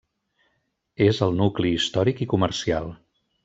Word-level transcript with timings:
És 1.09 1.21
el 1.27 1.37
nucli 1.41 1.75
històric 1.77 2.25
i 2.27 2.29
comercial. 2.35 2.93